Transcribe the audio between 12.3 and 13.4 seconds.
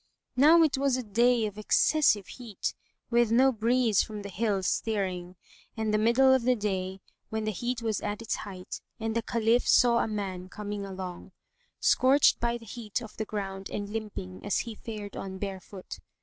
by the heat of the